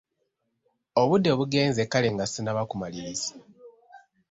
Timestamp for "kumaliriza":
2.69-3.31